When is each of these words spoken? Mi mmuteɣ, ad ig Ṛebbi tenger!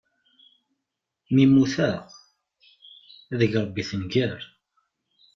Mi 1.33 1.43
mmuteɣ, 1.47 1.99
ad 3.31 3.39
ig 3.45 3.53
Ṛebbi 3.63 3.83
tenger! 3.89 4.39